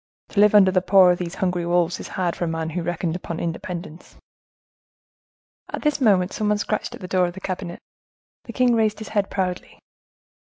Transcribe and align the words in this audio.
To 0.29 0.39
live 0.39 0.55
under 0.55 0.71
the 0.71 0.81
paw 0.81 1.09
of 1.11 1.19
these 1.19 1.35
hungry 1.35 1.63
wolves 1.63 1.99
is 1.99 2.07
hard 2.07 2.35
for 2.35 2.45
a 2.45 2.47
man 2.47 2.71
who 2.71 2.81
reckoned 2.81 3.15
upon 3.15 3.39
independence." 3.39 4.17
At 5.69 5.83
this 5.83 6.01
moment 6.01 6.33
someone 6.33 6.57
scratched 6.57 6.95
at 6.95 7.01
the 7.01 7.07
door 7.07 7.27
of 7.27 7.33
the 7.35 7.39
cabinet; 7.39 7.79
the 8.45 8.53
king 8.53 8.73
raised 8.73 8.97
his 8.97 9.09
head 9.09 9.29
proudly. 9.29 9.77